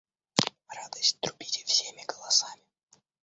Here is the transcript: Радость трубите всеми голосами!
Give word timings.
Радость 0.77 1.19
трубите 1.21 1.63
всеми 1.65 2.03
голосами! 2.07 2.63